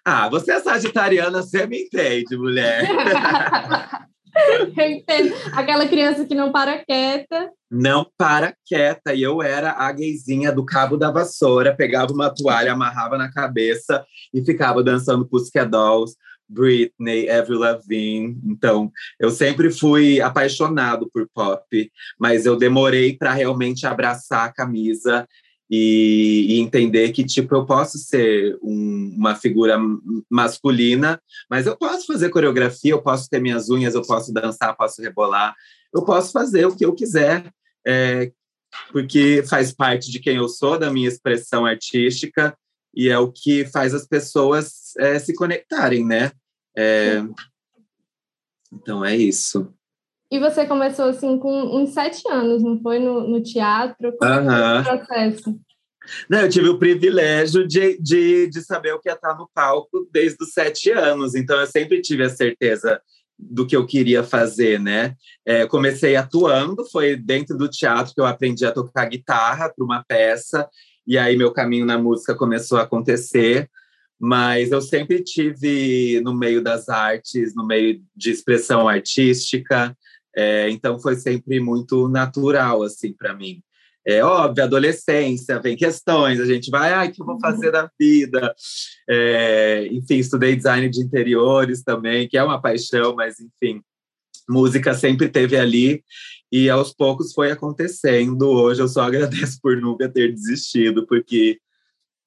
Ah, 0.04 0.28
você 0.28 0.52
é 0.52 0.60
sagitariana, 0.60 1.42
você 1.42 1.66
me 1.66 1.82
entende, 1.82 2.36
mulher. 2.36 2.86
eu 4.76 4.90
entendo. 4.90 5.34
Aquela 5.52 5.86
criança 5.86 6.24
que 6.24 6.34
não 6.34 6.52
para 6.52 6.84
quieta. 6.84 7.50
Não 7.70 8.06
para 8.16 8.54
quieta. 8.66 9.14
E 9.14 9.22
eu 9.22 9.42
era 9.42 9.72
a 9.72 9.90
gayzinha 9.92 10.52
do 10.52 10.64
cabo 10.64 10.96
da 10.96 11.10
vassoura, 11.10 11.74
pegava 11.74 12.12
uma 12.12 12.34
toalha, 12.34 12.72
amarrava 12.72 13.18
na 13.18 13.30
cabeça 13.30 14.04
e 14.32 14.44
ficava 14.44 14.82
dançando 14.82 15.26
Pussycat 15.26 15.68
Dolls, 15.68 16.16
Britney, 16.48 17.28
Avril 17.28 17.58
Lavigne. 17.58 18.38
Então, 18.44 18.90
eu 19.18 19.30
sempre 19.30 19.70
fui 19.70 20.20
apaixonado 20.20 21.08
por 21.12 21.28
pop, 21.34 21.90
mas 22.18 22.46
eu 22.46 22.56
demorei 22.56 23.16
para 23.16 23.32
realmente 23.32 23.86
abraçar 23.86 24.46
a 24.46 24.52
camisa 24.52 25.26
e, 25.70 26.46
e, 26.48 26.60
entender 26.60 27.10
que 27.12 27.24
tipo 27.24 27.54
eu 27.54 27.66
posso 27.66 27.98
ser 27.98 28.56
um, 28.62 29.14
uma 29.16 29.34
figura 29.34 29.78
masculina, 30.30 31.20
mas 31.50 31.66
eu 31.66 31.76
posso 31.76 32.06
fazer 32.06 32.30
coreografia, 32.30 32.92
eu 32.92 33.02
posso 33.02 33.28
ter 33.28 33.40
minhas 33.40 33.68
unhas, 33.68 33.94
eu 33.94 34.02
posso 34.02 34.32
dançar, 34.32 34.76
posso 34.76 35.02
rebolar, 35.02 35.54
eu 35.92 36.04
posso 36.04 36.32
fazer 36.32 36.66
o 36.66 36.76
que 36.76 36.84
eu 36.84 36.94
quiser, 36.94 37.50
é, 37.86 38.30
porque 38.92 39.42
faz 39.48 39.72
parte 39.72 40.10
de 40.10 40.20
quem 40.20 40.36
eu 40.36 40.48
sou, 40.48 40.78
da 40.78 40.90
minha 40.90 41.08
expressão 41.08 41.66
artística 41.66 42.56
e 42.94 43.08
é 43.08 43.18
o 43.18 43.30
que 43.30 43.66
faz 43.66 43.92
as 43.92 44.06
pessoas 44.06 44.94
é, 44.98 45.18
se 45.18 45.34
conectarem, 45.34 46.04
né? 46.04 46.32
É, 46.76 47.22
então 48.72 49.04
é 49.04 49.14
isso. 49.16 49.72
E 50.30 50.38
você 50.38 50.66
começou 50.66 51.06
assim 51.06 51.38
com 51.38 51.76
uns 51.76 51.90
sete 51.90 52.28
anos, 52.28 52.62
não 52.62 52.80
foi? 52.80 52.98
No, 52.98 53.28
no 53.28 53.42
teatro? 53.42 54.12
Como 54.18 54.32
uh 54.32 54.44
-huh. 54.44 54.84
foi 54.84 54.94
o 54.94 54.98
processo? 54.98 55.60
Não, 56.30 56.40
eu 56.40 56.48
tive 56.48 56.68
o 56.68 56.78
privilégio 56.78 57.66
de, 57.66 57.98
de, 58.00 58.48
de 58.48 58.62
saber 58.62 58.92
o 58.92 59.00
que 59.00 59.08
é 59.08 59.12
estar 59.12 59.34
no 59.36 59.48
palco 59.52 60.08
desde 60.12 60.42
os 60.42 60.52
sete 60.52 60.90
anos, 60.90 61.34
então 61.34 61.58
eu 61.58 61.66
sempre 61.66 62.00
tive 62.00 62.22
a 62.22 62.28
certeza 62.28 63.00
do 63.36 63.66
que 63.66 63.76
eu 63.76 63.84
queria 63.84 64.22
fazer, 64.22 64.80
né? 64.80 65.14
É, 65.44 65.66
comecei 65.66 66.16
atuando, 66.16 66.84
foi 66.90 67.16
dentro 67.16 67.56
do 67.56 67.68
teatro 67.68 68.14
que 68.14 68.20
eu 68.20 68.24
aprendi 68.24 68.64
a 68.64 68.72
tocar 68.72 69.04
guitarra 69.06 69.68
para 69.68 69.84
uma 69.84 70.04
peça, 70.06 70.68
e 71.06 71.18
aí 71.18 71.36
meu 71.36 71.52
caminho 71.52 71.84
na 71.84 71.98
música 71.98 72.34
começou 72.34 72.78
a 72.78 72.82
acontecer 72.82 73.68
mas 74.18 74.70
eu 74.72 74.80
sempre 74.80 75.22
tive 75.22 76.20
no 76.22 76.34
meio 76.34 76.62
das 76.62 76.88
artes, 76.88 77.54
no 77.54 77.66
meio 77.66 78.02
de 78.14 78.30
expressão 78.30 78.88
artística, 78.88 79.96
é, 80.36 80.68
então 80.70 81.00
foi 81.00 81.16
sempre 81.16 81.58
muito 81.58 82.08
natural 82.08 82.82
assim 82.82 83.12
para 83.12 83.34
mim. 83.34 83.62
É 84.08 84.22
óbvio, 84.22 84.62
adolescência, 84.62 85.58
vem 85.60 85.76
questões, 85.76 86.38
a 86.38 86.44
gente 86.44 86.70
vai, 86.70 86.92
ai, 86.92 87.08
o 87.08 87.12
que 87.12 87.20
eu 87.20 87.26
vou 87.26 87.40
fazer 87.40 87.72
da 87.72 87.90
vida? 87.98 88.54
É, 89.08 89.88
enfim, 89.90 90.18
estudei 90.18 90.54
design 90.54 90.88
de 90.88 91.02
interiores 91.02 91.82
também, 91.82 92.28
que 92.28 92.38
é 92.38 92.42
uma 92.42 92.60
paixão, 92.60 93.16
mas 93.16 93.40
enfim, 93.40 93.82
música 94.48 94.94
sempre 94.94 95.28
teve 95.28 95.56
ali 95.56 96.04
e 96.52 96.70
aos 96.70 96.94
poucos 96.94 97.32
foi 97.32 97.50
acontecendo. 97.50 98.48
Hoje 98.48 98.80
eu 98.80 98.88
só 98.88 99.02
agradeço 99.02 99.58
por 99.60 99.76
nunca 99.80 100.08
ter 100.08 100.32
desistido, 100.32 101.04
porque 101.04 101.58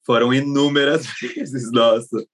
foram 0.05 0.33
inúmeras 0.33 1.05
vezes, 1.21 1.71
nossa, 1.71 2.25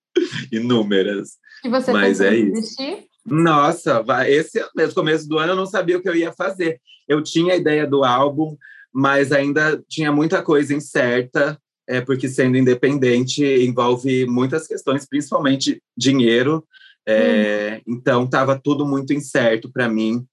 inúmeras. 0.52 1.38
E 1.64 1.70
você 1.70 1.92
Mas 1.92 2.20
é 2.20 2.32
desistir? 2.32 2.94
Isso. 2.94 3.15
Nossa, 3.26 4.04
esse 4.28 4.64
mesmo 4.76 4.94
começo 4.94 5.28
do 5.28 5.40
ano 5.40 5.54
eu 5.54 5.56
não 5.56 5.66
sabia 5.66 5.98
o 5.98 6.02
que 6.02 6.08
eu 6.08 6.16
ia 6.16 6.32
fazer. 6.32 6.80
Eu 7.08 7.24
tinha 7.24 7.54
a 7.54 7.58
ideia 7.58 7.88
do 7.88 8.04
álbum, 8.04 8.56
mas 8.94 9.32
ainda 9.32 9.84
tinha 9.90 10.12
muita 10.12 10.44
coisa 10.44 10.74
incerta, 10.74 11.60
é 11.88 12.02
porque 12.02 12.28
sendo 12.28 12.58
independente 12.58 13.44
envolve 13.44 14.26
muitas 14.26 14.68
questões, 14.68 15.08
principalmente 15.08 15.82
dinheiro. 15.98 16.66
É, 17.08 17.82
hum. 17.88 17.96
Então 17.96 18.26
estava 18.26 18.60
tudo 18.60 18.86
muito 18.86 19.14
incerto 19.14 19.72
para 19.72 19.88
mim 19.90 20.26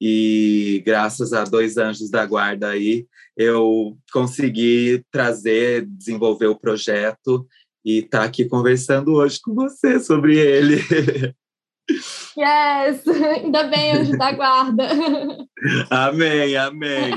e 0.00 0.82
graças 0.86 1.32
a 1.32 1.44
dois 1.44 1.76
anjos 1.76 2.08
da 2.10 2.24
guarda 2.24 2.68
aí 2.68 3.06
eu 3.36 3.96
consegui 4.12 5.02
trazer, 5.10 5.86
desenvolver 5.86 6.46
o 6.46 6.58
projeto 6.58 7.46
e 7.84 7.98
estar 7.98 8.20
tá 8.20 8.24
aqui 8.24 8.44
conversando 8.44 9.14
hoje 9.14 9.40
com 9.42 9.54
você 9.54 9.98
sobre 9.98 10.38
ele. 10.38 10.76
Yes! 12.38 13.06
Ainda 13.36 13.64
bem, 13.64 13.92
anjo 13.92 14.16
da 14.16 14.32
guarda. 14.32 14.88
Amém, 15.90 16.56
amém. 16.56 17.10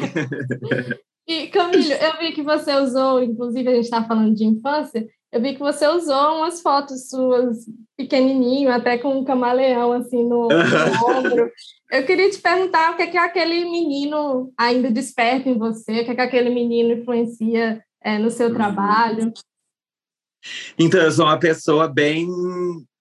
E, 1.27 1.47
Camilo, 1.47 1.93
eu 1.93 2.17
vi 2.19 2.33
que 2.33 2.43
você 2.43 2.75
usou, 2.75 3.23
inclusive 3.23 3.69
a 3.69 3.75
gente 3.75 3.85
está 3.85 4.03
falando 4.03 4.35
de 4.35 4.43
infância, 4.43 5.07
eu 5.31 5.41
vi 5.41 5.53
que 5.53 5.59
você 5.59 5.87
usou 5.87 6.37
umas 6.37 6.61
fotos 6.61 7.09
suas 7.09 7.65
pequenininho, 7.97 8.71
até 8.71 8.97
com 8.97 9.19
um 9.19 9.23
camaleão 9.23 9.93
assim 9.93 10.23
no, 10.23 10.47
no 10.47 11.07
ombro. 11.09 11.51
Eu 11.91 12.05
queria 12.05 12.29
te 12.29 12.39
perguntar 12.39 12.91
o 12.91 12.95
que 12.97 13.03
é 13.03 13.07
que 13.07 13.17
aquele 13.17 13.65
menino 13.65 14.51
ainda 14.57 14.91
desperta 14.91 15.49
em 15.49 15.57
você, 15.57 16.01
o 16.01 16.05
que 16.05 16.11
é 16.11 16.15
que 16.15 16.21
aquele 16.21 16.49
menino 16.49 16.93
influencia 16.93 17.83
é, 18.03 18.17
no 18.17 18.29
seu 18.29 18.53
trabalho. 18.53 19.31
Então, 20.77 21.01
eu 21.01 21.11
sou 21.11 21.25
uma 21.25 21.39
pessoa 21.39 21.87
bem 21.87 22.27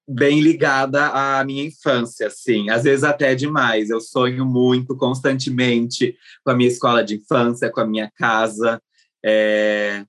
bem 0.08 0.40
ligada 0.40 1.06
à 1.06 1.44
minha 1.44 1.64
infância, 1.64 2.26
assim, 2.26 2.68
às 2.70 2.84
vezes 2.84 3.04
até 3.04 3.34
demais. 3.34 3.90
Eu 3.90 4.00
sonho 4.00 4.44
muito, 4.44 4.96
constantemente, 4.96 6.16
com 6.44 6.50
a 6.50 6.54
minha 6.54 6.68
escola 6.68 7.04
de 7.04 7.16
infância, 7.16 7.70
com 7.70 7.80
a 7.80 7.86
minha 7.86 8.10
casa. 8.16 8.80
É... 9.24 10.04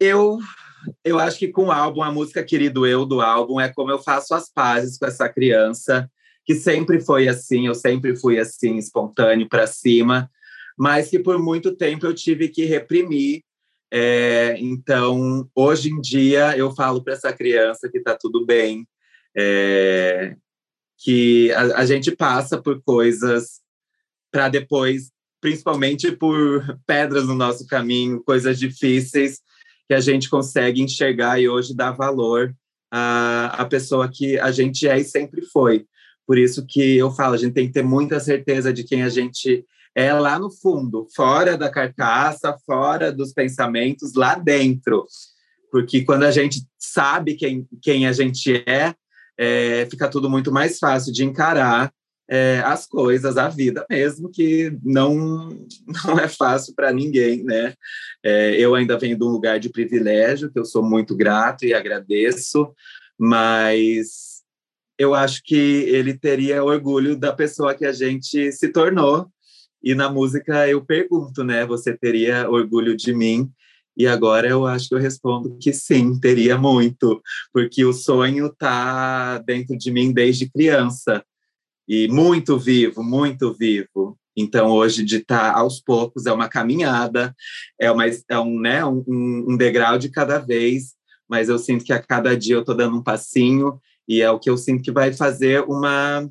Eu 0.00 0.38
eu 1.04 1.18
acho 1.18 1.38
que 1.38 1.48
com 1.48 1.66
o 1.66 1.72
álbum, 1.72 2.02
a 2.02 2.12
música 2.12 2.42
Querido 2.42 2.86
Eu 2.86 3.06
do 3.06 3.20
álbum 3.20 3.60
é 3.60 3.72
como 3.72 3.90
eu 3.90 3.98
faço 3.98 4.34
as 4.34 4.50
pazes 4.50 4.98
com 4.98 5.06
essa 5.06 5.28
criança, 5.28 6.10
que 6.44 6.54
sempre 6.54 7.00
foi 7.00 7.28
assim, 7.28 7.66
eu 7.66 7.74
sempre 7.74 8.16
fui 8.16 8.38
assim, 8.38 8.76
espontâneo 8.76 9.48
para 9.48 9.66
cima, 9.66 10.30
mas 10.76 11.08
que 11.08 11.18
por 11.18 11.38
muito 11.38 11.74
tempo 11.74 12.04
eu 12.04 12.14
tive 12.14 12.48
que 12.48 12.64
reprimir. 12.64 13.42
É, 13.96 14.56
então, 14.58 15.48
hoje 15.54 15.88
em 15.88 16.00
dia, 16.00 16.58
eu 16.58 16.74
falo 16.74 17.00
para 17.00 17.12
essa 17.12 17.32
criança 17.32 17.88
que 17.88 17.98
está 17.98 18.18
tudo 18.20 18.44
bem, 18.44 18.88
é, 19.36 20.34
que 20.98 21.52
a, 21.52 21.78
a 21.78 21.86
gente 21.86 22.10
passa 22.10 22.60
por 22.60 22.82
coisas 22.82 23.60
para 24.32 24.48
depois, 24.48 25.12
principalmente 25.40 26.10
por 26.10 26.76
pedras 26.84 27.24
no 27.28 27.36
nosso 27.36 27.68
caminho, 27.68 28.20
coisas 28.24 28.58
difíceis, 28.58 29.40
que 29.86 29.94
a 29.94 30.00
gente 30.00 30.28
consegue 30.28 30.82
enxergar 30.82 31.40
e 31.40 31.48
hoje 31.48 31.72
dar 31.72 31.92
valor 31.92 32.52
à, 32.90 33.62
à 33.62 33.64
pessoa 33.64 34.10
que 34.12 34.36
a 34.40 34.50
gente 34.50 34.88
é 34.88 34.98
e 34.98 35.04
sempre 35.04 35.40
foi. 35.42 35.86
Por 36.26 36.36
isso 36.36 36.66
que 36.66 36.96
eu 36.96 37.12
falo, 37.12 37.34
a 37.34 37.38
gente 37.38 37.54
tem 37.54 37.68
que 37.68 37.72
ter 37.72 37.84
muita 37.84 38.18
certeza 38.18 38.72
de 38.72 38.82
quem 38.82 39.04
a 39.04 39.08
gente 39.08 39.64
é 39.94 40.12
lá 40.12 40.38
no 40.38 40.50
fundo, 40.50 41.06
fora 41.14 41.56
da 41.56 41.70
carcaça, 41.70 42.56
fora 42.66 43.12
dos 43.12 43.32
pensamentos, 43.32 44.14
lá 44.14 44.34
dentro. 44.34 45.06
Porque 45.70 46.04
quando 46.04 46.24
a 46.24 46.30
gente 46.30 46.62
sabe 46.78 47.34
quem, 47.34 47.66
quem 47.82 48.06
a 48.06 48.12
gente 48.12 48.64
é, 48.66 48.94
é 49.38 49.86
fica 49.90 50.08
tudo 50.08 50.28
muito 50.28 50.52
mais 50.52 50.78
fácil 50.78 51.12
de 51.12 51.24
encarar 51.24 51.92
é, 52.28 52.60
as 52.64 52.86
coisas, 52.86 53.36
a 53.36 53.48
vida 53.48 53.84
mesmo, 53.88 54.30
que 54.30 54.76
não, 54.82 55.48
não 56.04 56.18
é 56.18 56.28
fácil 56.28 56.74
para 56.74 56.92
ninguém, 56.92 57.44
né? 57.44 57.74
É, 58.22 58.56
eu 58.58 58.74
ainda 58.74 58.98
venho 58.98 59.16
de 59.18 59.24
um 59.24 59.28
lugar 59.28 59.60
de 59.60 59.68
privilégio, 59.68 60.50
que 60.50 60.58
eu 60.58 60.64
sou 60.64 60.82
muito 60.82 61.14
grato 61.14 61.64
e 61.64 61.74
agradeço, 61.74 62.72
mas 63.18 64.42
eu 64.98 65.14
acho 65.14 65.42
que 65.44 65.54
ele 65.54 66.16
teria 66.16 66.64
orgulho 66.64 67.16
da 67.16 67.32
pessoa 67.32 67.74
que 67.74 67.84
a 67.84 67.92
gente 67.92 68.52
se 68.52 68.68
tornou. 68.68 69.28
E 69.84 69.94
na 69.94 70.10
música 70.10 70.66
eu 70.66 70.82
pergunto, 70.82 71.44
né? 71.44 71.66
Você 71.66 71.94
teria 71.94 72.48
orgulho 72.48 72.96
de 72.96 73.14
mim? 73.14 73.52
E 73.94 74.06
agora 74.06 74.48
eu 74.48 74.66
acho 74.66 74.88
que 74.88 74.94
eu 74.94 74.98
respondo 74.98 75.58
que 75.60 75.72
sim, 75.74 76.18
teria 76.18 76.56
muito, 76.56 77.22
porque 77.52 77.84
o 77.84 77.92
sonho 77.92 78.46
está 78.46 79.38
dentro 79.38 79.76
de 79.76 79.90
mim 79.92 80.10
desde 80.10 80.50
criança 80.50 81.22
e 81.86 82.08
muito 82.08 82.58
vivo, 82.58 83.04
muito 83.04 83.52
vivo. 83.52 84.18
Então, 84.36 84.70
hoje, 84.70 85.04
de 85.04 85.18
estar 85.18 85.52
tá 85.52 85.60
aos 85.60 85.80
poucos, 85.80 86.26
é 86.26 86.32
uma 86.32 86.48
caminhada, 86.48 87.34
é, 87.78 87.90
uma, 87.90 88.04
é 88.06 88.38
um, 88.38 88.58
né, 88.58 88.84
um, 88.84 89.04
um 89.06 89.56
degrau 89.56 89.96
de 89.96 90.08
cada 90.08 90.38
vez, 90.38 90.94
mas 91.28 91.48
eu 91.48 91.58
sinto 91.58 91.84
que 91.84 91.92
a 91.92 92.02
cada 92.02 92.36
dia 92.36 92.56
eu 92.56 92.60
estou 92.60 92.74
dando 92.74 92.96
um 92.96 93.02
passinho, 93.02 93.78
e 94.08 94.20
é 94.20 94.30
o 94.30 94.40
que 94.40 94.50
eu 94.50 94.56
sinto 94.56 94.82
que 94.82 94.90
vai 94.90 95.12
fazer 95.12 95.62
uma, 95.62 96.28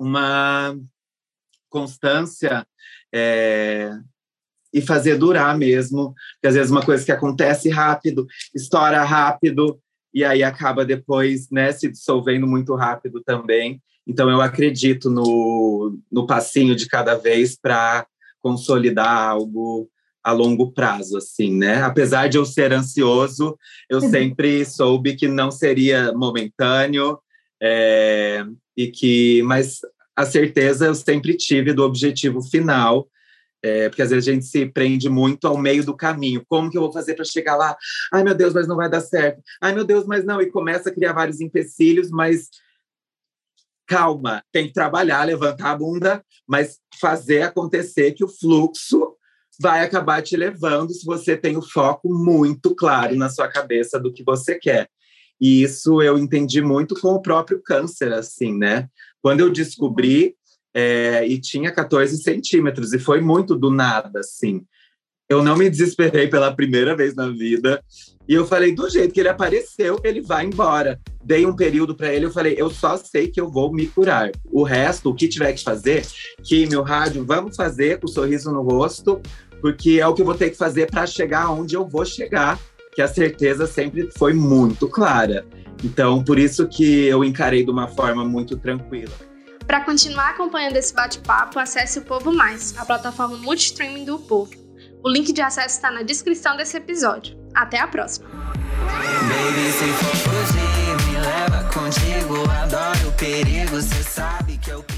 uma 0.00 0.74
constância 1.68 2.66
é, 3.14 3.90
e 4.72 4.80
fazer 4.80 5.16
durar 5.16 5.56
mesmo, 5.56 6.14
porque 6.34 6.48
às 6.48 6.54
vezes 6.54 6.70
uma 6.70 6.84
coisa 6.84 7.04
que 7.04 7.12
acontece 7.12 7.68
rápido, 7.70 8.26
estoura 8.54 9.02
rápido, 9.04 9.80
e 10.12 10.24
aí 10.24 10.42
acaba 10.42 10.84
depois 10.84 11.50
né, 11.50 11.72
se 11.72 11.88
dissolvendo 11.88 12.46
muito 12.46 12.74
rápido 12.74 13.22
também. 13.22 13.80
Então, 14.06 14.30
eu 14.30 14.40
acredito 14.40 15.10
no, 15.10 15.98
no 16.10 16.26
passinho 16.26 16.74
de 16.74 16.86
cada 16.86 17.14
vez 17.14 17.56
para 17.60 18.06
consolidar 18.40 19.28
algo 19.28 19.88
a 20.24 20.32
longo 20.32 20.72
prazo, 20.72 21.18
assim, 21.18 21.54
né? 21.54 21.82
Apesar 21.82 22.28
de 22.28 22.38
eu 22.38 22.44
ser 22.44 22.72
ansioso, 22.72 23.56
eu 23.88 24.00
uhum. 24.00 24.10
sempre 24.10 24.64
soube 24.64 25.14
que 25.14 25.28
não 25.28 25.50
seria 25.50 26.12
momentâneo, 26.12 27.18
é, 27.62 28.44
e 28.76 28.88
que, 28.88 29.42
mas 29.42 29.80
a 30.18 30.26
certeza 30.26 30.86
eu 30.86 30.96
sempre 30.96 31.36
tive 31.36 31.72
do 31.72 31.84
objetivo 31.84 32.42
final, 32.42 33.08
é, 33.62 33.88
porque 33.88 34.02
às 34.02 34.10
vezes 34.10 34.28
a 34.28 34.32
gente 34.32 34.46
se 34.46 34.66
prende 34.66 35.08
muito 35.08 35.46
ao 35.46 35.56
meio 35.56 35.84
do 35.84 35.96
caminho. 35.96 36.44
Como 36.48 36.68
que 36.68 36.76
eu 36.76 36.82
vou 36.82 36.92
fazer 36.92 37.14
para 37.14 37.24
chegar 37.24 37.54
lá? 37.54 37.76
Ai, 38.12 38.24
meu 38.24 38.34
Deus, 38.34 38.52
mas 38.52 38.66
não 38.66 38.74
vai 38.74 38.90
dar 38.90 39.00
certo. 39.00 39.40
Ai, 39.62 39.72
meu 39.72 39.84
Deus, 39.84 40.06
mas 40.06 40.24
não. 40.24 40.42
E 40.42 40.50
começa 40.50 40.88
a 40.88 40.92
criar 40.92 41.12
vários 41.12 41.40
empecilhos, 41.40 42.10
mas 42.10 42.48
calma, 43.86 44.42
tem 44.50 44.66
que 44.66 44.72
trabalhar, 44.72 45.22
levantar 45.22 45.70
a 45.70 45.76
bunda, 45.76 46.24
mas 46.48 46.80
fazer 47.00 47.42
acontecer 47.42 48.10
que 48.10 48.24
o 48.24 48.28
fluxo 48.28 49.14
vai 49.60 49.84
acabar 49.84 50.20
te 50.20 50.36
levando 50.36 50.92
se 50.92 51.06
você 51.06 51.36
tem 51.36 51.56
o 51.56 51.62
foco 51.62 52.12
muito 52.12 52.74
claro 52.74 53.14
na 53.14 53.28
sua 53.28 53.46
cabeça 53.46 54.00
do 54.00 54.12
que 54.12 54.24
você 54.24 54.58
quer. 54.58 54.90
E 55.40 55.62
isso 55.62 56.02
eu 56.02 56.18
entendi 56.18 56.60
muito 56.60 57.00
com 57.00 57.12
o 57.12 57.22
próprio 57.22 57.62
câncer, 57.62 58.12
assim, 58.12 58.56
né? 58.56 58.88
Quando 59.22 59.40
eu 59.40 59.50
descobri, 59.50 60.34
é, 60.74 61.26
e 61.26 61.40
tinha 61.40 61.72
14 61.72 62.16
centímetros, 62.22 62.92
e 62.92 62.98
foi 62.98 63.20
muito 63.20 63.54
do 63.54 63.70
nada, 63.70 64.20
assim. 64.20 64.64
Eu 65.28 65.42
não 65.42 65.56
me 65.56 65.68
desesperei 65.68 66.28
pela 66.28 66.54
primeira 66.54 66.96
vez 66.96 67.14
na 67.14 67.28
vida. 67.28 67.82
E 68.26 68.32
eu 68.32 68.46
falei, 68.46 68.74
do 68.74 68.88
jeito 68.88 69.12
que 69.12 69.20
ele 69.20 69.28
apareceu, 69.28 70.00
ele 70.02 70.22
vai 70.22 70.46
embora. 70.46 70.98
Dei 71.22 71.44
um 71.44 71.54
período 71.54 71.94
para 71.94 72.12
ele, 72.12 72.24
eu 72.24 72.30
falei, 72.30 72.54
eu 72.56 72.70
só 72.70 72.96
sei 72.96 73.28
que 73.28 73.40
eu 73.40 73.50
vou 73.50 73.72
me 73.72 73.86
curar. 73.86 74.30
O 74.46 74.62
resto, 74.62 75.10
o 75.10 75.14
que 75.14 75.28
tiver 75.28 75.52
que 75.52 75.62
fazer, 75.62 76.06
químio, 76.42 76.82
rádio, 76.82 77.24
vamos 77.26 77.56
fazer 77.56 77.98
com 77.98 78.06
o 78.06 78.10
sorriso 78.10 78.50
no 78.50 78.62
rosto, 78.62 79.20
porque 79.60 79.98
é 80.00 80.06
o 80.06 80.14
que 80.14 80.22
eu 80.22 80.26
vou 80.26 80.34
ter 80.34 80.50
que 80.50 80.56
fazer 80.56 80.90
para 80.90 81.06
chegar 81.06 81.50
onde 81.50 81.74
eu 81.74 81.86
vou 81.86 82.04
chegar, 82.04 82.58
que 82.98 83.02
a 83.02 83.06
certeza 83.06 83.64
sempre 83.64 84.10
foi 84.18 84.32
muito 84.32 84.88
clara. 84.88 85.46
Então, 85.84 86.24
por 86.24 86.36
isso 86.36 86.66
que 86.66 87.04
eu 87.04 87.22
encarei 87.22 87.64
de 87.64 87.70
uma 87.70 87.86
forma 87.86 88.24
muito 88.24 88.56
tranquila. 88.56 89.14
Para 89.68 89.84
continuar 89.84 90.30
acompanhando 90.30 90.74
esse 90.74 90.92
bate-papo, 90.92 91.60
acesse 91.60 92.00
o 92.00 92.02
Povo 92.02 92.32
Mais, 92.32 92.76
a 92.76 92.84
plataforma 92.84 93.36
multistreaming 93.36 94.04
do 94.04 94.18
Povo. 94.18 94.50
O 95.04 95.08
link 95.08 95.32
de 95.32 95.40
acesso 95.40 95.76
está 95.76 95.92
na 95.92 96.02
descrição 96.02 96.56
desse 96.56 96.76
episódio. 96.76 97.38
Até 97.54 97.78
a 97.78 97.86
próxima! 97.86 98.28
Baby, 98.28 99.70
se 99.70 99.86
for 99.92 100.16
fugir, 100.16 101.06
me 101.06 101.20
leva 101.20 101.70
contigo. 101.72 102.50
Adoro 102.50 103.10
o 103.10 103.12
perigo, 103.12 103.80
cê 103.80 104.02
sabe 104.02 104.58
que 104.58 104.70
eu 104.70 104.82
piro 104.82 104.97